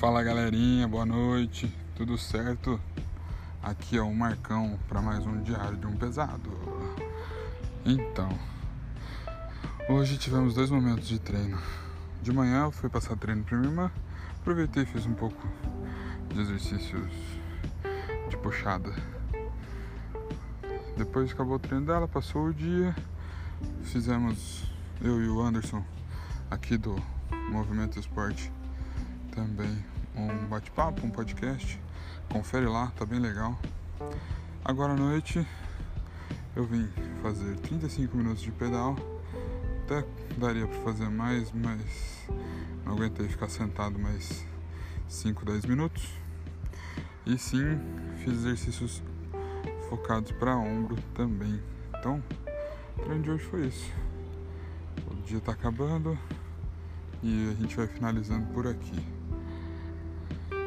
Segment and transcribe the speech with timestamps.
[0.00, 2.80] Fala galerinha, boa noite, tudo certo?
[3.62, 6.50] Aqui é o Marcão para mais um diário de um pesado.
[7.84, 8.30] Então,
[9.90, 11.60] hoje tivemos dois momentos de treino.
[12.22, 13.92] De manhã eu fui passar treino para minha irmã,
[14.40, 15.46] aproveitei e fiz um pouco
[16.32, 17.12] de exercícios
[18.30, 18.94] de puxada.
[20.96, 22.96] Depois acabou o treino dela, passou o dia,
[23.82, 24.64] fizemos
[25.02, 25.84] eu e o Anderson
[26.50, 26.96] aqui do
[27.50, 28.50] Movimento Esporte
[29.30, 29.79] também
[30.60, 31.80] bate-papo, um podcast.
[32.28, 33.58] Confere lá, tá bem legal.
[34.62, 35.46] Agora à noite
[36.54, 36.86] eu vim
[37.22, 38.94] fazer 35 minutos de pedal.
[39.84, 40.04] Até
[40.36, 42.28] daria para fazer mais, mas
[42.84, 44.44] não aguentei ficar sentado mais
[45.08, 46.06] 5, 10 minutos.
[47.24, 47.80] E sim,
[48.18, 49.02] fiz exercícios
[49.88, 51.58] focados para ombro também.
[51.98, 52.22] Então,
[52.98, 53.90] o treino de hoje foi isso.
[55.10, 56.18] O dia está acabando
[57.22, 59.20] e a gente vai finalizando por aqui.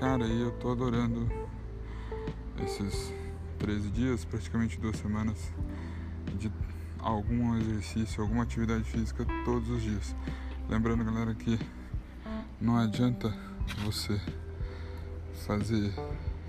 [0.00, 1.30] Cara, e eu tô adorando
[2.64, 3.12] esses
[3.58, 5.52] 13 dias, praticamente duas semanas,
[6.38, 6.50] de
[6.98, 10.16] algum exercício, alguma atividade física todos os dias.
[10.70, 11.58] Lembrando, galera, que
[12.58, 13.30] não adianta
[13.84, 14.18] você
[15.46, 15.92] fazer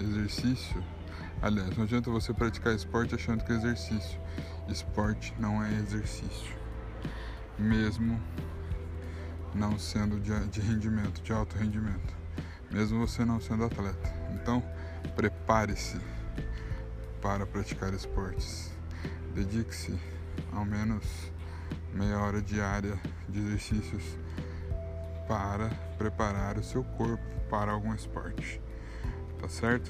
[0.00, 0.82] exercício.
[1.42, 4.18] Aliás, não adianta você praticar esporte achando que é exercício.
[4.70, 6.56] Esporte não é exercício.
[7.58, 8.18] Mesmo
[9.54, 12.23] não sendo de, de rendimento, de alto rendimento
[12.74, 14.12] mesmo você não sendo atleta.
[14.34, 14.60] Então,
[15.14, 15.96] prepare-se
[17.22, 18.72] para praticar esportes.
[19.32, 19.96] Dedique-se
[20.52, 21.04] ao menos
[21.92, 24.02] meia hora diária de exercícios
[25.28, 28.60] para preparar o seu corpo para algum esporte.
[29.40, 29.88] Tá certo?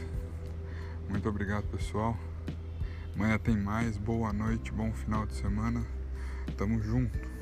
[1.08, 2.14] Muito obrigado, pessoal.
[3.14, 3.96] Amanhã tem mais.
[3.96, 5.82] Boa noite, bom final de semana.
[6.58, 7.33] Tamo junto.